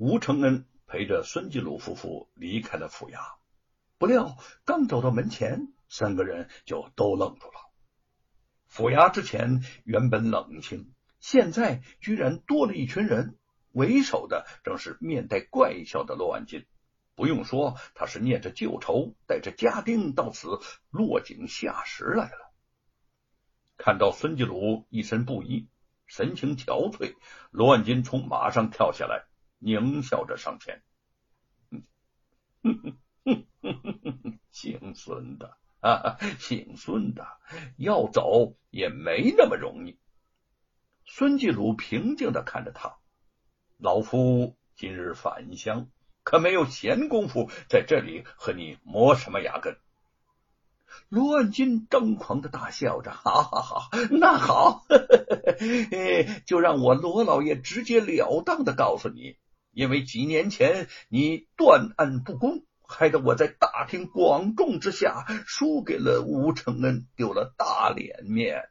[0.00, 3.18] 吴承恩陪着孙继鲁夫妇离开了府衙，
[3.98, 7.54] 不料刚走到门前，三个人就都愣住了。
[8.68, 13.36] 府衙之前原本冷清，现在居然多了一群人，
[13.72, 16.64] 为首的正是面带怪笑的罗万金。
[17.16, 20.60] 不用说，他是念着旧仇，带着家丁到此
[20.90, 22.52] 落井下石来了。
[23.76, 25.66] 看到孙继鲁一身布衣，
[26.06, 27.16] 神情憔悴，
[27.50, 29.24] 罗万金从马上跳下来，
[29.60, 30.82] 狞笑着上前
[34.50, 37.26] ：“姓孙的啊， 姓孙的，
[37.76, 39.98] 要走也没那么容易。”
[41.06, 42.96] 孙继鲁平静的看着他
[43.78, 45.88] ：“老夫今日返乡。”
[46.24, 49.78] 可没有闲工夫在这里和你磨什么牙根。
[51.08, 53.88] 罗万金张狂的大笑着，哈哈哈！
[54.10, 54.84] 那好，
[56.44, 59.38] 就让我罗老爷直截了当的告诉你，
[59.78, 68.68] 因为几年前你断案不公，害得我在大庭广众之下输给了吴承恩，丢了大脸面。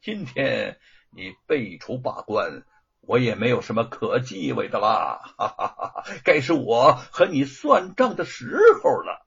[0.00, 0.78] 今天
[1.10, 2.62] 你被除罢官。
[3.00, 6.04] 我也没有什么可忌讳的啦，哈哈哈！
[6.24, 9.26] 该是我和你算账的时候了。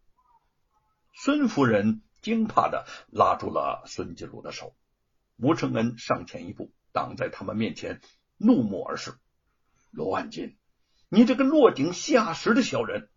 [1.14, 4.76] 孙夫人惊怕的拉住了孙金鲁的手，
[5.38, 8.02] 吴承恩上前一步，挡在他们面前，
[8.38, 9.16] 怒目而视
[9.90, 10.56] ：“罗万金，
[11.14, 13.10] 你这个落井下石的小人！”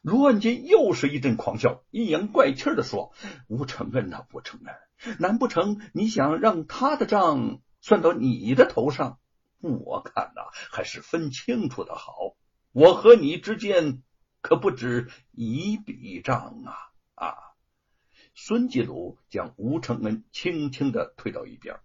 [0.00, 3.12] 卢万金又是一阵狂笑，阴阳怪气的说
[3.48, 9.18] ：“吴承恩呐，吴承恩，难不成你想让他的账算到你的头上？”
[9.58, 12.36] 我看呐，还是分清楚的好。
[12.70, 14.02] 我和你之间
[14.40, 16.76] 可不止一笔账啊！
[17.14, 17.34] 啊！
[18.36, 21.80] 孙继鲁将吴承恩轻轻的推到一边。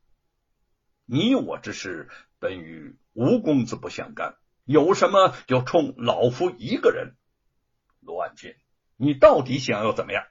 [1.05, 4.35] 你我之事本与吴公子不相干，
[4.70, 7.16] 有什么就冲老夫一个人。
[8.02, 8.53] 罗万金，
[8.98, 10.28] 你到底想要怎么样？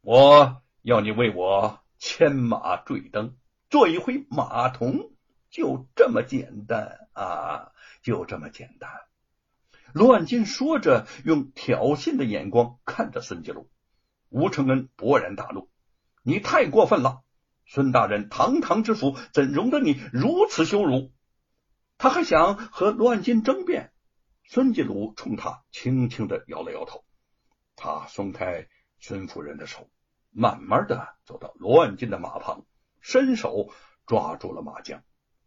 [0.00, 3.36] 我要你为我牵马坠灯，
[3.70, 5.12] 做一回马童。
[5.50, 7.70] 就这么简单啊！
[8.02, 8.90] 就这么简单。
[9.92, 13.70] 罗万金说着，用挑衅的眼光看着孙继禄。
[14.30, 15.70] 吴承恩勃然大怒
[16.24, 17.22] ：“你太过分了！
[17.66, 21.12] 孙大人堂堂之府，怎容得你如此羞辱？”
[21.98, 23.92] 他还想和罗万金争辩。
[24.44, 27.04] 孙继鲁冲他轻轻的摇了摇头。
[27.74, 28.68] 他松开
[29.00, 29.90] 孙夫人的手，
[30.30, 32.64] 慢慢的走到罗万金的马旁，
[33.00, 33.72] 伸手
[34.06, 35.02] 抓住了马缰。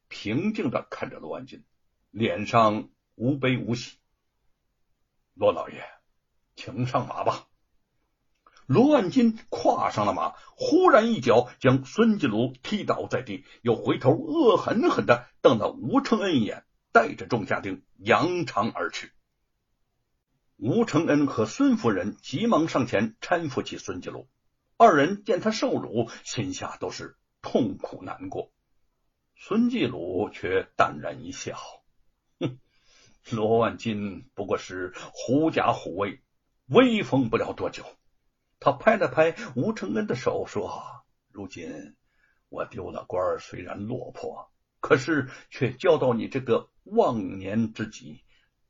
[0.08, 1.64] 平静的看着罗万金，
[2.12, 3.98] 脸上无悲无喜。
[5.34, 5.84] 罗老爷，
[6.56, 7.49] 请上马吧。
[8.69, 19.12] 罗万金跨上了马，忽然一脚将孙继鲁踢倒在地，又回头恶狠狠的瞪了吴承恩一眼，带着众家丁扬长而去。
[20.56, 24.30] 吴承恩和孙夫人急忙上前搀扶起孙继鲁，
[24.78, 28.51] 二人见他受辱，心下都是痛苦难过。
[29.36, 31.57] 孙继鲁却淡然一笑
[32.40, 32.59] ：“哼，
[33.31, 36.22] 罗万金不过是狐假虎威，
[36.68, 37.84] 威风不了多久。”
[38.59, 41.96] 他拍了拍吴承恩的手，说：“如今
[42.50, 48.24] 我丢了官，虽然落魄，可是却交到你这个忘年之己，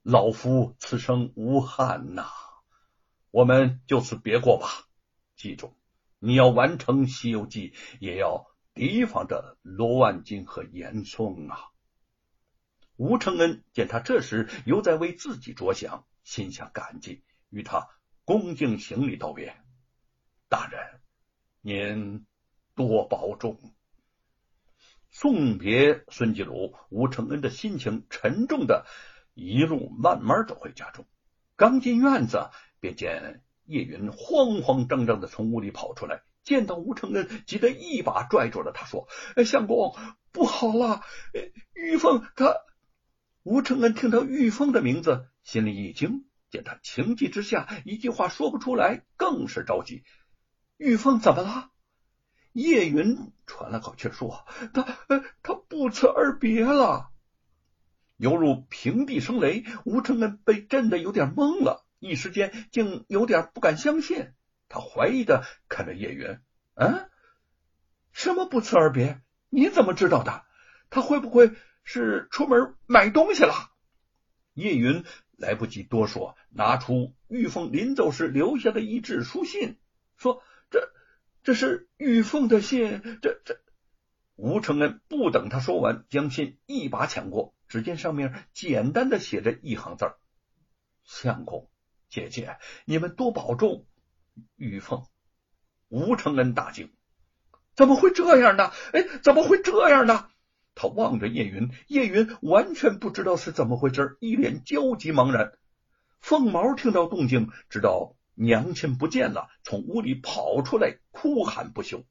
[0.04, 2.28] 老夫此生无憾呐。
[3.32, 4.68] 我们就此别过吧。
[5.36, 5.76] 记住，
[6.20, 11.60] 你要完成《西游记》，也要。”提防着罗万金和严嵩啊！
[12.96, 17.90] 吴承恩见他这时犹在为自己着想，心下感激，与他
[18.24, 19.58] 恭敬行礼道别
[20.50, 21.00] ：“大人，
[21.62, 22.26] 您
[22.76, 23.60] 多保重。”
[25.12, 28.86] 送别孙继鲁，吴承恩的心情沉重的，
[29.34, 31.08] 一路慢慢走回家中。
[31.56, 32.50] 刚进院子，
[32.80, 36.24] 便见叶云慌慌张张的从屋里跑出来。
[36.44, 39.08] 见到吴承恩，急得一把拽住了他，说
[39.46, 39.96] ：“相公，
[40.32, 41.02] 不好了！
[41.74, 42.56] 玉凤他……”
[43.44, 50.04] 吴承恩听到玉凤的名字，心里一惊，见他情急之下一句话说不出来，更是着急。
[50.80, 51.72] 玉凤怎么了？
[52.54, 54.98] 叶云喘了口气说：“他……
[55.44, 57.12] 他不辞而别了。”
[58.16, 64.32] 犹如平地生雷，吴承恩被震得有点懵了，一时间竟有点不敢相信。
[64.70, 66.40] 他怀疑的看着叶云，
[66.76, 67.10] 嗯，
[68.14, 69.22] 什么不辞而别？
[69.50, 70.46] 你怎么知道的？
[70.90, 71.52] 他会不会
[71.84, 73.54] 是出门买东西了？
[74.54, 75.04] 叶云
[75.38, 79.78] 来不及多说，拿出玉凤临走时留下的一纸书信，
[80.16, 80.42] 说
[81.50, 83.60] ：“这是玉凤的信。”这这，
[84.36, 90.14] 吴承恩不等他说完，将信一把抢过，只见上面简单的写着一行字
[91.04, 91.68] 相公，
[92.08, 93.88] 姐姐，你们多保重。”
[94.58, 95.08] 玉凤、
[95.88, 96.94] 吴承恩大惊
[97.76, 98.72] ：“怎么会这样呢？
[98.94, 100.30] 哎，怎么会这样呢？”
[100.76, 105.54] 他望着叶云，叶云完全不知道是怎么回事，一脸焦急茫然。
[106.20, 112.06] 凤毛听到动静，知道娘亲不见了，从屋里跑出来，哭喊不休。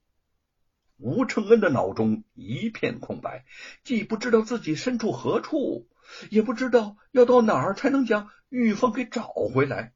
[0.99, 3.46] 吴承恩的脑中一片空白，
[3.82, 5.88] 既不知道自己身处何处，
[6.28, 9.94] 也不知道要到哪儿才能将玉凤给找回来。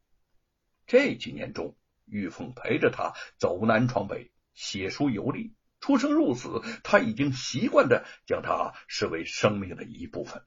[0.87, 1.77] 这几年中，
[2.07, 5.55] 玉凤陪着他走南闯北，写书游历。
[5.81, 10.43] 出生入死，他已经习惯的将他视为生命的一部分。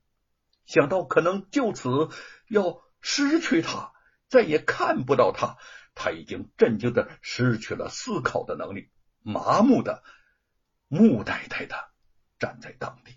[0.66, 2.10] 想到可能就此
[2.50, 3.92] 要失去他，
[4.28, 5.58] 再也看不到他，
[5.96, 8.90] 他已经震惊的失去了思考的能力，
[9.24, 10.04] 麻木的、
[10.88, 11.76] 木呆呆的
[12.38, 13.14] 站在当地。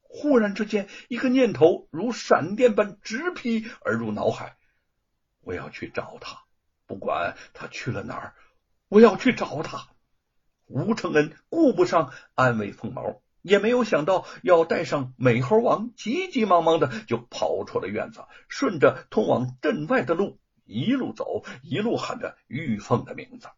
[0.00, 4.56] 忽然之间，一个念头如闪电般直劈而入脑海：
[5.40, 6.44] 我要去找他，
[6.86, 8.34] 不管他去了哪儿，
[8.88, 9.88] 我要去找他。
[10.64, 23.48] 吴承恩顾不上安慰凤毛，也没有想到要带上美猴王，急急忙忙的就跑出了院子，顺着通往镇外的路一路走，一路喊着玉凤的名字。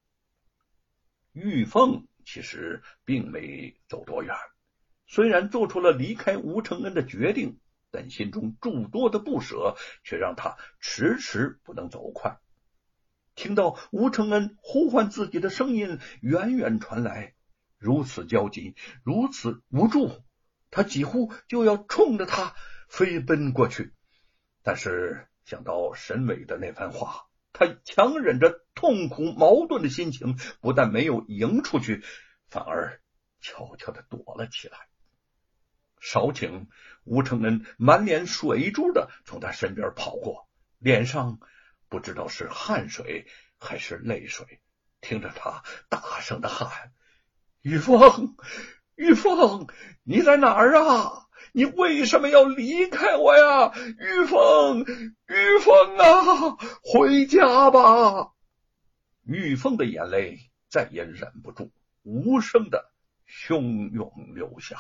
[1.33, 4.37] 玉凤其实并没走多远，
[5.07, 7.59] 虽然做出了离开吴承恩的决定，
[7.91, 12.39] 但心中诸多的不舍却让他迟迟不能走快。
[13.35, 17.35] 听到吴承恩呼唤自己的声音远远传来，
[17.77, 20.23] 如此焦急，如此无助，
[20.71, 22.55] 他几乎就要冲着他
[22.89, 23.93] 飞奔过去。
[24.63, 32.05] 但是想到沈伟的那番话，他强忍着痛苦矛盾的心情，不但没有迎出去，
[32.49, 33.01] 反而
[33.41, 34.79] 悄悄的躲了起来。
[36.01, 36.67] 少顷，
[37.05, 40.49] 吴承恩满脸水珠的从他身边跑过，
[40.79, 41.39] 脸上。
[41.89, 43.27] 不知道是汗水
[43.59, 44.61] 还是泪水，
[45.01, 46.93] 听着他大声的喊
[47.63, 48.37] ：“玉凤，
[48.95, 49.67] 玉凤，
[50.05, 51.27] 你在哪儿啊？
[51.53, 53.73] 你为什么要离开我呀？
[53.99, 58.33] 玉凤，玉凤啊，回家吧！”
[59.27, 60.39] 玉凤的眼泪
[60.69, 61.71] 再也忍不住，
[62.03, 62.93] 无声的
[63.29, 64.77] 汹涌流下。